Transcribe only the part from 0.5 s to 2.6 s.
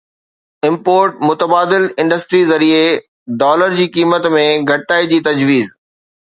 import متبادل industry